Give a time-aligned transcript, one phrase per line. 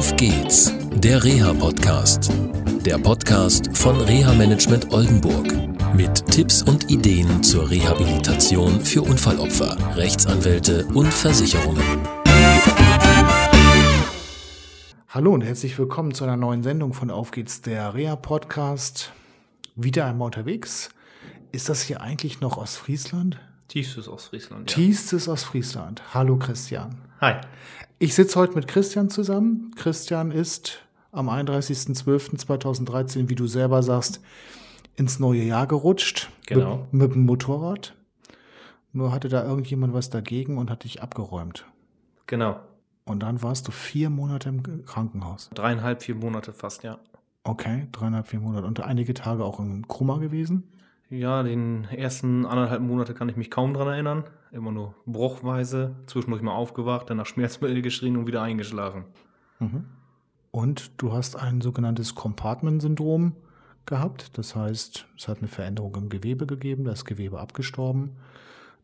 [0.00, 2.32] Auf geht's, der Reha-Podcast.
[2.86, 5.52] Der Podcast von Reha Management Oldenburg.
[5.94, 11.84] Mit Tipps und Ideen zur Rehabilitation für Unfallopfer, Rechtsanwälte und Versicherungen.
[15.10, 19.12] Hallo und herzlich willkommen zu einer neuen Sendung von Auf geht's, der Reha-Podcast.
[19.76, 20.88] Wieder einmal unterwegs.
[21.52, 23.38] Ist das hier eigentlich noch aus Friesland?
[23.70, 24.68] Tiefstes aus Friesland.
[24.68, 24.76] Ja.
[24.76, 26.02] Tiefstes aus Friesland.
[26.12, 26.96] Hallo Christian.
[27.20, 27.34] Hi.
[28.00, 29.70] Ich sitze heute mit Christian zusammen.
[29.76, 34.20] Christian ist am 31.12.2013, wie du selber sagst,
[34.96, 36.32] ins neue Jahr gerutscht.
[36.46, 36.88] Genau.
[36.90, 37.94] Mit, mit dem Motorrad.
[38.92, 41.64] Nur hatte da irgendjemand was dagegen und hat dich abgeräumt.
[42.26, 42.58] Genau.
[43.04, 45.48] Und dann warst du vier Monate im Krankenhaus.
[45.54, 46.98] Dreieinhalb, vier Monate fast, ja.
[47.44, 48.66] Okay, dreieinhalb, vier Monate.
[48.66, 50.64] Und einige Tage auch im Krummer gewesen?
[51.10, 54.24] Ja, den ersten anderthalb Monate kann ich mich kaum dran erinnern.
[54.52, 59.04] Immer nur bruchweise, zwischendurch mal aufgewacht, dann nach Schmerzmittel geschrien und wieder eingeschlafen.
[59.58, 59.86] Mhm.
[60.52, 63.34] Und du hast ein sogenanntes Compartment-Syndrom
[63.86, 64.38] gehabt.
[64.38, 68.16] Das heißt, es hat eine Veränderung im Gewebe gegeben, da ist Gewebe abgestorben.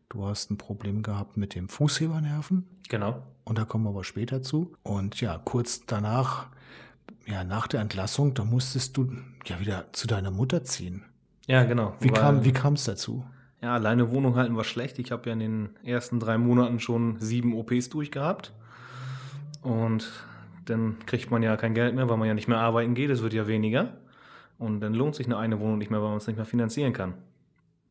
[0.09, 2.65] Du hast ein Problem gehabt mit dem Fußhebernerven.
[2.89, 3.23] Genau.
[3.43, 4.73] Und da kommen wir aber später zu.
[4.83, 6.47] Und ja, kurz danach,
[7.25, 9.11] ja, nach der Entlassung, da musstest du
[9.45, 11.03] ja wieder zu deiner Mutter ziehen.
[11.47, 11.95] Ja, genau.
[11.99, 13.25] Wie kam wie kam es dazu?
[13.61, 14.99] Ja, alleine Wohnung halten war schlecht.
[14.99, 18.53] Ich habe ja in den ersten drei Monaten schon sieben OPs durchgehabt.
[19.63, 20.11] Und
[20.65, 23.09] dann kriegt man ja kein Geld mehr, weil man ja nicht mehr arbeiten geht.
[23.09, 23.97] Es wird ja weniger.
[24.59, 26.93] Und dann lohnt sich eine eine Wohnung nicht mehr, weil man es nicht mehr finanzieren
[26.93, 27.15] kann.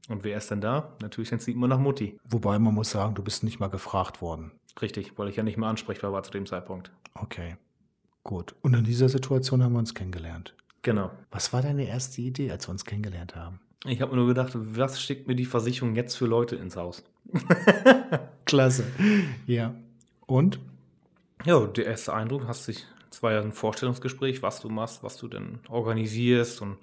[0.09, 0.95] Und wer ist denn da?
[1.01, 2.19] Natürlich dann zieht man nach Mutti.
[2.25, 4.53] Wobei man muss sagen, du bist nicht mal gefragt worden.
[4.81, 6.93] Richtig, weil ich ja nicht mehr ansprechbar war zu dem Zeitpunkt.
[7.15, 7.57] Okay,
[8.23, 8.55] gut.
[8.63, 10.55] Und in dieser Situation haben wir uns kennengelernt.
[10.87, 11.11] Genau.
[11.33, 13.59] Was war deine erste Idee, als wir uns kennengelernt haben?
[13.87, 17.03] Ich habe mir nur gedacht, was schickt mir die Versicherung jetzt für Leute ins Haus?
[18.45, 18.85] Klasse.
[19.49, 19.75] Ja.
[20.27, 20.61] Und?
[21.45, 25.17] Ja, der erste Eindruck, hast dich, es war ja ein Vorstellungsgespräch, was du machst, was
[25.17, 26.77] du denn organisierst und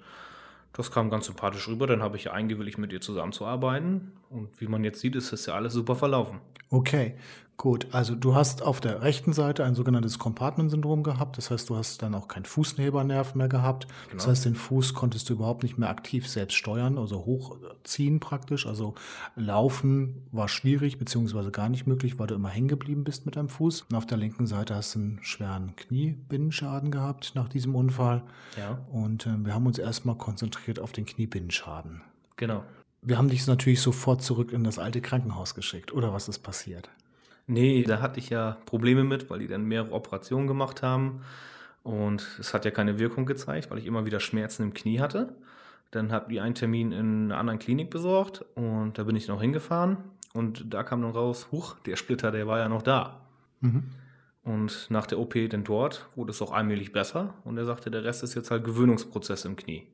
[0.74, 1.86] das kam ganz sympathisch rüber.
[1.86, 4.12] Dann habe ich ja eingewilligt, mit dir zusammenzuarbeiten.
[4.28, 6.40] Und wie man jetzt sieht, ist das ja alles super verlaufen.
[6.68, 7.14] Okay,
[7.56, 7.88] gut.
[7.92, 11.38] Also du hast auf der rechten Seite ein sogenanntes Compartment-Syndrom gehabt.
[11.38, 13.86] Das heißt, du hast dann auch keinen Fußnebernerv mehr gehabt.
[13.86, 14.16] Genau.
[14.16, 18.66] Das heißt, den Fuß konntest du überhaupt nicht mehr aktiv selbst steuern, also hochziehen praktisch.
[18.66, 18.94] Also
[19.36, 23.48] laufen war schwierig, beziehungsweise gar nicht möglich, weil du immer hängen geblieben bist mit deinem
[23.48, 23.82] Fuß.
[23.90, 28.22] Und auf der linken Seite hast du einen schweren Kniebinnenschaden gehabt nach diesem Unfall.
[28.56, 28.78] Ja.
[28.90, 32.02] Und äh, wir haben uns erstmal konzentriert auf den Kniebinnenschaden.
[32.36, 32.64] Genau.
[33.06, 35.92] Wir haben dich natürlich sofort zurück in das alte Krankenhaus geschickt.
[35.92, 36.88] Oder was ist passiert?
[37.46, 41.20] Nee, da hatte ich ja Probleme mit, weil die dann mehrere Operationen gemacht haben.
[41.82, 45.34] Und es hat ja keine Wirkung gezeigt, weil ich immer wieder Schmerzen im Knie hatte.
[45.90, 49.40] Dann habe ich einen Termin in einer anderen Klinik besorgt und da bin ich noch
[49.40, 49.98] hingefahren.
[50.32, 53.20] Und da kam dann raus, huch, der Splitter, der war ja noch da.
[53.60, 53.84] Mhm.
[54.42, 57.34] Und nach der OP dann dort wurde es auch allmählich besser.
[57.44, 59.86] Und er sagte, der Rest ist jetzt halt Gewöhnungsprozess im Knie.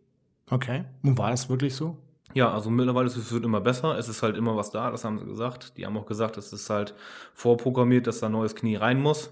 [0.49, 0.84] Okay.
[1.03, 1.99] Und war das wirklich so?
[2.34, 3.98] Ja, also mittlerweile es wird immer besser.
[3.98, 5.76] Es ist halt immer was da, das haben sie gesagt.
[5.76, 6.94] Die haben auch gesagt, es ist halt
[7.34, 9.30] vorprogrammiert, dass da ein neues Knie rein muss,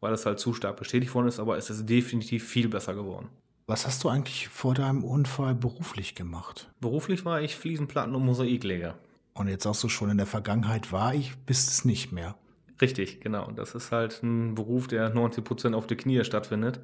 [0.00, 3.28] weil es halt zu stark bestätigt worden ist, aber es ist definitiv viel besser geworden.
[3.66, 6.70] Was hast du eigentlich vor deinem Unfall beruflich gemacht?
[6.80, 8.94] Beruflich war ich Fliesenplatten- und Mosaikleger.
[9.34, 12.34] Und jetzt sagst du schon, in der Vergangenheit war ich, bist es nicht mehr.
[12.80, 13.50] Richtig, genau.
[13.50, 16.80] Das ist halt ein Beruf, der 90 Prozent auf die Knie stattfindet.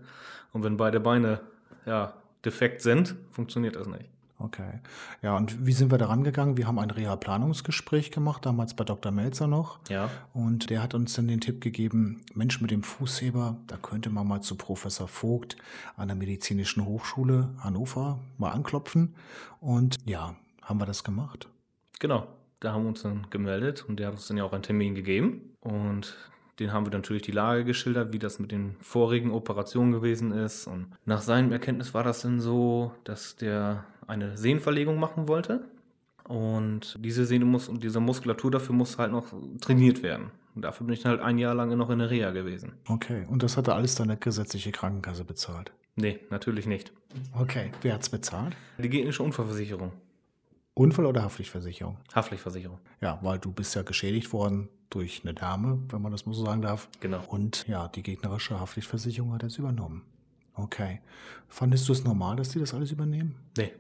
[0.53, 1.41] Und wenn beide Beine
[1.86, 4.10] ja, defekt sind, funktioniert das nicht.
[4.44, 4.81] Okay.
[5.22, 6.59] Ja, und wie sind wir da rangegangen?
[6.59, 9.10] Wir haben ein Reha-Planungsgespräch gemacht, damals bei Dr.
[9.10, 9.78] Melzer noch.
[9.88, 10.10] Ja.
[10.34, 14.28] Und der hat uns dann den Tipp gegeben, Mensch mit dem Fußheber, da könnte man
[14.28, 15.56] mal zu Professor Vogt
[15.97, 19.15] an der Medizinischen Hochschule Hannover mal anklopfen.
[19.60, 21.49] Und ja, haben wir das gemacht.
[21.99, 22.27] Genau.
[22.60, 24.94] Da haben wir uns dann gemeldet und der hat uns dann ja auch einen Termin
[24.94, 25.54] gegeben.
[25.60, 26.16] Und
[26.60, 30.69] den haben wir natürlich die Lage geschildert, wie das mit den vorigen Operationen gewesen ist.
[30.69, 35.65] Und nach seinem Erkenntnis war das dann so, dass der eine Sehnenverlegung machen wollte.
[36.26, 39.26] Und diese Sehne muss und diese Muskulatur dafür muss halt noch
[39.60, 40.31] trainiert werden.
[40.54, 42.72] Und dafür bin ich halt ein Jahr lang noch in der Reha gewesen.
[42.88, 45.72] Okay, und das hatte alles deine gesetzliche Krankenkasse bezahlt?
[45.97, 46.92] Nee, natürlich nicht.
[47.39, 48.56] Okay, wer hat's bezahlt?
[48.78, 49.92] Die gegnerische Unfallversicherung.
[50.74, 51.98] Unfall- oder Haftpflichtversicherung?
[52.15, 52.78] Haftpflichtversicherung.
[53.00, 56.45] Ja, weil du bist ja geschädigt worden durch eine Dame, wenn man das mal so
[56.45, 56.89] sagen darf.
[57.00, 57.22] Genau.
[57.28, 60.03] Und ja, die gegnerische Haftpflichtversicherung hat es übernommen.
[60.54, 61.00] Okay.
[61.48, 63.36] Fandest du es normal, dass die das alles übernehmen?
[63.57, 63.72] Nee.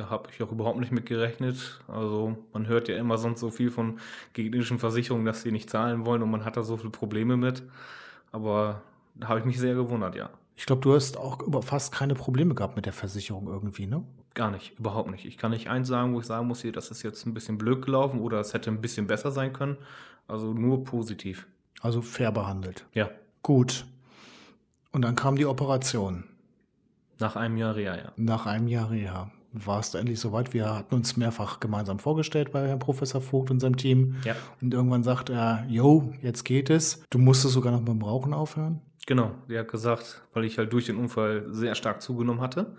[0.00, 1.78] Da habe ich auch überhaupt nicht mit gerechnet.
[1.86, 3.98] Also man hört ja immer sonst so viel von
[4.32, 7.62] gegnerischen Versicherungen, dass sie nicht zahlen wollen und man hat da so viele Probleme mit.
[8.32, 8.80] Aber
[9.14, 10.30] da habe ich mich sehr gewundert, ja.
[10.56, 14.02] Ich glaube, du hast auch über fast keine Probleme gehabt mit der Versicherung irgendwie, ne?
[14.32, 15.26] Gar nicht, überhaupt nicht.
[15.26, 17.58] Ich kann nicht eins sagen, wo ich sagen muss, hier, das ist jetzt ein bisschen
[17.58, 19.76] blöd gelaufen oder es hätte ein bisschen besser sein können.
[20.28, 21.46] Also nur positiv.
[21.82, 22.86] Also fair behandelt.
[22.94, 23.10] Ja.
[23.42, 23.84] Gut.
[24.92, 26.24] Und dann kam die Operation.
[27.18, 28.12] Nach einem Jahr Reha, ja.
[28.16, 29.30] Nach einem Jahr Reha.
[29.52, 30.54] War es endlich soweit?
[30.54, 34.16] Wir hatten uns mehrfach gemeinsam vorgestellt bei Herrn Professor Vogt und seinem Team.
[34.24, 34.36] Ja.
[34.60, 37.02] Und irgendwann sagt er, yo, jetzt geht es.
[37.10, 38.80] Du musstest sogar noch beim Rauchen aufhören?
[39.06, 42.76] Genau, der hat gesagt, weil ich halt durch den Unfall sehr stark zugenommen hatte.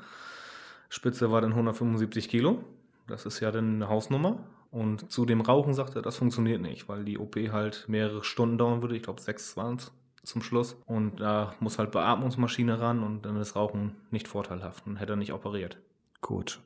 [0.88, 2.63] Spitze war dann 175 Kilo.
[3.07, 4.39] Das ist ja dann eine Hausnummer.
[4.69, 8.57] Und zu dem Rauchen sagt er, das funktioniert nicht, weil die OP halt mehrere Stunden
[8.57, 8.95] dauern würde.
[8.95, 9.91] Ich glaube, sechs waren es
[10.24, 10.77] zum Schluss.
[10.85, 15.17] Und da muss halt Beatmungsmaschine ran und dann ist Rauchen nicht vorteilhaft und hätte er
[15.17, 15.77] nicht operiert.
[16.21, 16.62] Gut.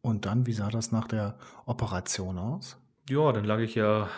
[0.00, 1.36] Und dann, wie sah das nach der
[1.66, 2.78] Operation aus?
[3.08, 4.08] Ja, dann lag ich ja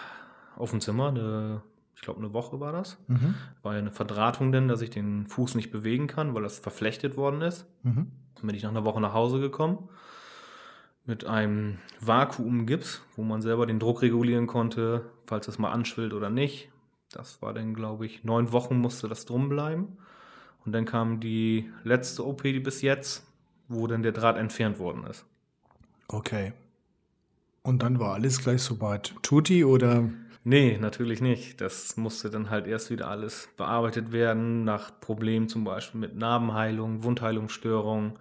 [0.57, 1.63] auf dem Zimmer, eine,
[1.95, 2.99] ich glaube eine Woche war das.
[3.07, 3.35] Mhm.
[3.63, 7.17] War ja eine Verdrahtung denn, dass ich den Fuß nicht bewegen kann, weil das verflechtet
[7.17, 7.67] worden ist.
[7.83, 8.13] Mhm.
[8.35, 9.89] Dann bin ich nach einer Woche nach Hause gekommen
[11.09, 16.29] mit einem Vakuumgips, wo man selber den Druck regulieren konnte, falls es mal anschwillt oder
[16.29, 16.71] nicht.
[17.11, 19.97] Das war dann, glaube ich, neun Wochen musste das drum bleiben.
[20.67, 23.27] Und dann kam die letzte OP die bis jetzt,
[23.69, 25.25] wo dann der Draht entfernt worden ist.
[26.09, 26.53] Okay.
[27.63, 30.09] Und dann war alles gleich soweit tutti oder?
[30.45, 31.61] Nee, natürlich nicht.
[31.61, 37.03] Das musste dann halt erst wieder alles bearbeitet werden, nach Problemen zum Beispiel mit Narbenheilung,
[37.03, 38.13] Wundheilungsstörungen.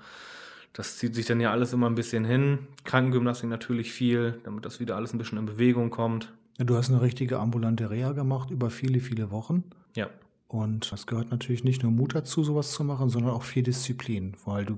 [0.74, 2.60] Das zieht sich dann ja alles immer ein bisschen hin.
[2.84, 6.34] Krankengymnastik natürlich viel, damit das wieder alles ein bisschen in Bewegung kommt.
[6.58, 9.64] Du hast eine richtige ambulante Reha gemacht über viele, viele Wochen.
[9.96, 10.10] Ja,
[10.48, 14.36] Und es gehört natürlich nicht nur Mut dazu, sowas zu machen, sondern auch viel Disziplin,
[14.46, 14.78] weil du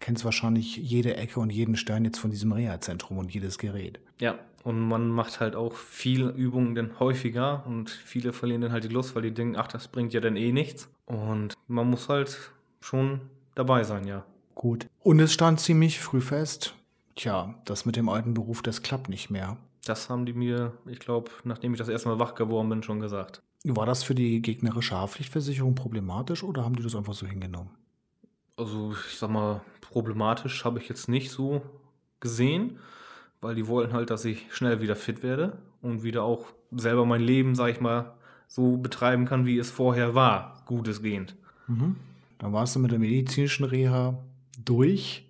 [0.00, 4.00] kennst wahrscheinlich jede Ecke und jeden Stein jetzt von diesem Reha-Zentrum und jedes Gerät.
[4.20, 4.38] ja.
[4.64, 8.88] Und man macht halt auch viele Übungen dann häufiger und viele verlieren dann halt die
[8.88, 10.88] Lust, weil die denken, ach, das bringt ja dann eh nichts.
[11.06, 13.22] Und man muss halt schon
[13.56, 14.24] dabei sein, ja.
[14.54, 14.86] Gut.
[15.00, 16.74] Und es stand ziemlich früh fest,
[17.16, 19.56] tja, das mit dem alten Beruf, das klappt nicht mehr.
[19.84, 23.00] Das haben die mir, ich glaube, nachdem ich das erste Mal wach geworden bin, schon
[23.00, 23.42] gesagt.
[23.64, 27.70] War das für die gegnerische Haftpflichtversicherung problematisch oder haben die das einfach so hingenommen?
[28.56, 31.62] Also, ich sag mal, problematisch habe ich jetzt nicht so
[32.20, 32.78] gesehen,
[33.40, 37.20] weil die wollten halt, dass ich schnell wieder fit werde und wieder auch selber mein
[37.20, 38.14] Leben, sag ich mal,
[38.48, 41.36] so betreiben kann, wie es vorher war, gutesgehend.
[41.66, 41.96] Mhm.
[42.38, 44.18] Dann warst du mit der medizinischen Reha
[44.64, 45.24] durch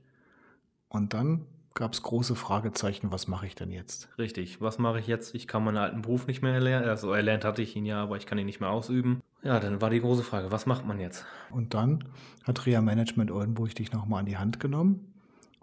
[0.89, 1.45] und dann
[1.75, 4.09] gab es große Fragezeichen, was mache ich denn jetzt?
[4.19, 5.35] Richtig, was mache ich jetzt?
[5.35, 6.89] Ich kann meinen alten Beruf nicht mehr erlernen.
[6.89, 9.21] Also erlernt hatte ich ihn ja, aber ich kann ihn nicht mehr ausüben.
[9.43, 11.25] Ja, dann war die große Frage, was macht man jetzt?
[11.51, 12.05] Und dann
[12.45, 15.13] hat Reha Management Oldenburg dich nochmal an die Hand genommen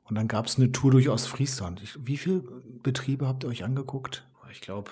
[0.03, 1.81] und dann gab es eine Tour durch Ostfriesland.
[2.05, 2.43] Wie viele
[2.83, 4.25] Betriebe habt ihr euch angeguckt?
[4.51, 4.89] Ich glaube,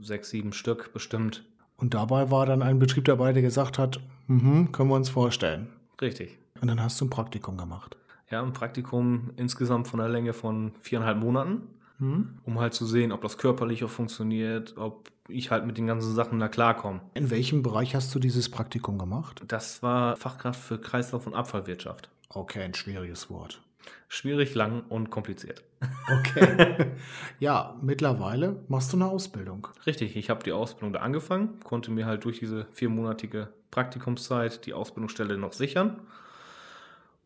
[0.00, 1.44] sechs, sieben Stück bestimmt.
[1.76, 5.68] Und dabei war dann ein Betrieb dabei, der gesagt hat, mhm, können wir uns vorstellen.
[6.00, 6.38] Richtig.
[6.60, 7.96] Und dann hast du ein Praktikum gemacht.
[8.30, 11.68] Ja, ein Praktikum insgesamt von einer Länge von viereinhalb Monaten.
[11.98, 12.38] Mhm.
[12.42, 16.12] um halt zu sehen, ob das körperlich auch funktioniert, ob ich halt mit den ganzen
[16.12, 17.00] Sachen da klarkomme.
[17.14, 19.42] In welchem Bereich hast du dieses Praktikum gemacht?
[19.46, 22.10] Das war Fachkraft für Kreislauf- und Abfallwirtschaft.
[22.28, 23.62] Okay, ein schwieriges Wort.
[24.08, 25.62] Schwierig, lang und kompliziert.
[26.10, 26.92] Okay.
[27.38, 29.68] ja, mittlerweile machst du eine Ausbildung.
[29.86, 34.74] Richtig, ich habe die Ausbildung da angefangen, konnte mir halt durch diese viermonatige Praktikumszeit die
[34.74, 36.00] Ausbildungsstelle noch sichern.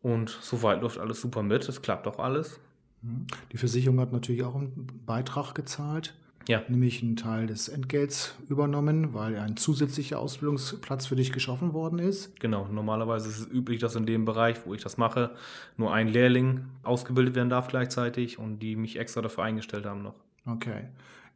[0.01, 2.59] Und soweit läuft alles super mit, es klappt auch alles.
[3.51, 6.15] Die Versicherung hat natürlich auch einen Beitrag gezahlt,
[6.47, 11.99] Ja, nämlich einen Teil des Entgelts übernommen, weil ein zusätzlicher Ausbildungsplatz für dich geschaffen worden
[11.99, 12.37] ist.
[12.39, 12.67] genau.
[12.67, 15.31] Normalerweise ist es üblich, dass in dem Bereich, wo ich das mache,
[15.77, 20.15] nur ein Lehrling ausgebildet werden darf gleichzeitig und die mich extra dafür eingestellt haben noch.
[20.45, 20.87] Okay.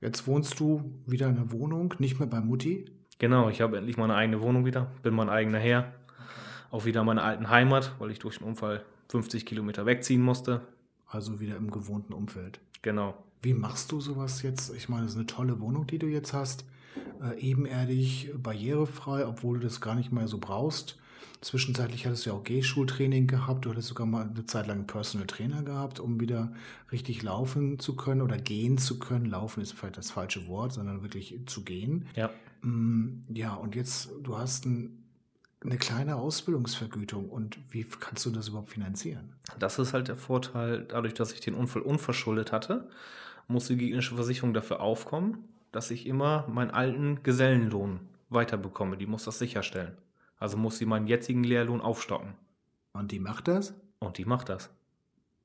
[0.02, 2.86] Jetzt wohnst du wieder in der Wohnung, nicht mehr bei Mutti.
[3.20, 5.94] Genau, ich habe endlich meine eigene Wohnung wieder, bin mein eigener Herr.
[6.74, 10.62] Auch wieder meine alten Heimat, weil ich durch den Unfall 50 Kilometer wegziehen musste.
[11.08, 12.60] Also wieder im gewohnten Umfeld.
[12.82, 13.14] Genau.
[13.44, 14.74] Wie machst du sowas jetzt?
[14.76, 16.66] Ich meine, das ist eine tolle Wohnung, die du jetzt hast.
[17.22, 20.98] Äh, ebenerdig, barrierefrei, obwohl du das gar nicht mehr so brauchst.
[21.42, 23.66] Zwischenzeitlich hattest du ja auch Gehschultraining gehabt.
[23.66, 26.54] Du hattest sogar mal eine Zeit lang einen Personal Trainer gehabt, um wieder
[26.92, 29.26] richtig laufen zu können oder gehen zu können.
[29.26, 32.08] Laufen ist vielleicht das falsche Wort, sondern wirklich zu gehen.
[32.16, 32.32] Ja.
[32.62, 35.03] Mm, Ja, und jetzt, du hast ein,
[35.66, 37.30] eine kleine Ausbildungsvergütung.
[37.30, 39.34] Und wie kannst du das überhaupt finanzieren?
[39.60, 42.90] Das ist halt der Vorteil, dadurch, dass ich den Unfall unverschuldet hatte,
[43.48, 48.98] muss die gegnerische Versicherung dafür aufkommen, dass ich immer meinen alten Gesellenlohn weiterbekomme.
[48.98, 49.98] Die muss das sicherstellen.
[50.38, 52.36] Also muss sie meinen jetzigen Lehrlohn aufstocken.
[52.94, 53.74] Und die macht das?
[54.00, 54.70] Und die macht das.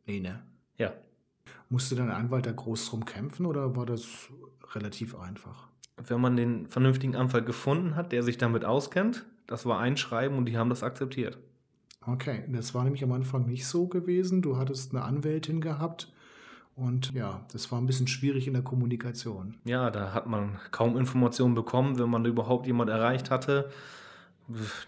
[0.06, 0.42] Nee, ne?
[0.76, 0.92] Ja.
[1.68, 4.28] Musste dein Anwalt da groß drum kämpfen oder war das
[4.74, 5.68] relativ einfach?
[5.96, 10.38] Wenn man den vernünftigen Anwalt gefunden hat, der sich damit auskennt, das war ein Schreiben
[10.38, 11.38] und die haben das akzeptiert.
[12.06, 14.40] Okay, das war nämlich am Anfang nicht so gewesen.
[14.40, 16.12] Du hattest eine Anwältin gehabt
[16.76, 19.56] und ja, das war ein bisschen schwierig in der Kommunikation.
[19.64, 23.68] Ja, da hat man kaum Informationen bekommen, wenn man überhaupt jemand erreicht hatte.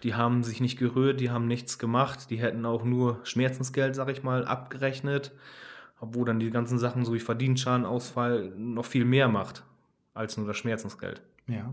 [0.01, 4.09] Die haben sich nicht gerührt, die haben nichts gemacht, die hätten auch nur Schmerzensgeld, sag
[4.09, 5.33] ich mal, abgerechnet,
[5.99, 9.63] obwohl dann die ganzen Sachen so wie Verdienstschadenausfall noch viel mehr macht
[10.13, 11.21] als nur das Schmerzensgeld.
[11.47, 11.71] Ja.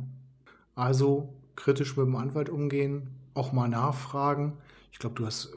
[0.75, 4.55] Also kritisch mit dem Anwalt umgehen, auch mal nachfragen.
[4.93, 5.53] Ich glaube, du hast,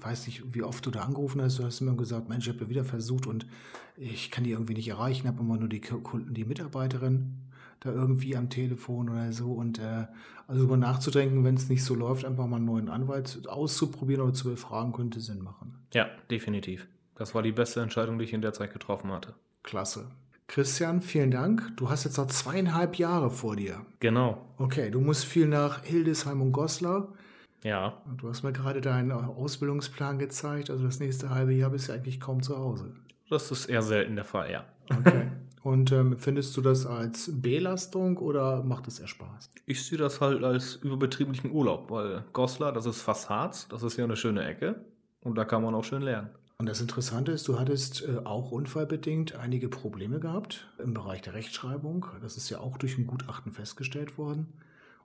[0.00, 2.68] weiß nicht, wie oft du da angerufen hast, du hast immer gesagt, Mensch, ich habe
[2.70, 3.46] wieder versucht und
[3.96, 7.34] ich kann die irgendwie nicht erreichen, habe immer nur die Kunden, die Mitarbeiterin
[7.80, 9.52] da irgendwie am Telefon oder so.
[9.52, 10.06] Und äh,
[10.46, 14.32] also über nachzudenken, wenn es nicht so läuft, einfach mal einen neuen Anwalt auszuprobieren oder
[14.32, 15.78] zu befragen, könnte Sinn machen.
[15.92, 16.86] Ja, definitiv.
[17.16, 19.34] Das war die beste Entscheidung, die ich in der Zeit getroffen hatte.
[19.62, 20.10] Klasse.
[20.54, 21.76] Christian, vielen Dank.
[21.76, 23.84] Du hast jetzt noch zweieinhalb Jahre vor dir.
[23.98, 24.40] Genau.
[24.56, 27.08] Okay, du musst viel nach Hildesheim und Goslar.
[27.64, 28.00] Ja.
[28.16, 30.70] Du hast mir gerade deinen Ausbildungsplan gezeigt.
[30.70, 32.92] Also das nächste halbe Jahr bist du eigentlich kaum zu Hause.
[33.28, 34.64] Das ist eher selten der Fall, ja.
[34.96, 35.26] Okay.
[35.64, 39.50] Und ähm, findest du das als Belastung oder macht es eher Spaß?
[39.66, 43.96] Ich sehe das halt als überbetrieblichen Urlaub, weil Goslar, das ist fast Harz, das ist
[43.96, 44.84] ja eine schöne Ecke
[45.20, 46.30] und da kann man auch schön lernen.
[46.58, 51.34] Und das Interessante ist, du hattest äh, auch unfallbedingt einige Probleme gehabt im Bereich der
[51.34, 52.06] Rechtschreibung.
[52.22, 54.52] Das ist ja auch durch ein Gutachten festgestellt worden.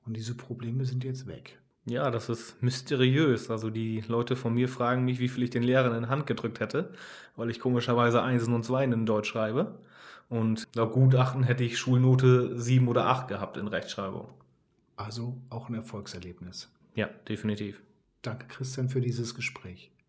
[0.06, 1.60] Und diese Probleme sind jetzt weg.
[1.86, 3.50] Ja, das ist mysteriös.
[3.50, 6.28] Also die Leute von mir fragen mich, wie viel ich den Lehrern in die Hand
[6.28, 6.94] gedrückt hätte,
[7.36, 9.80] weil ich komischerweise Einsen und Zweien in Deutsch schreibe.
[10.30, 14.30] Und laut Gutachten hätte ich Schulnote 7 oder 8 gehabt in Rechtschreibung.
[14.96, 16.72] Also auch ein Erfolgserlebnis.
[16.94, 17.82] Ja, definitiv.
[18.22, 19.92] Danke, Christian, für dieses Gespräch.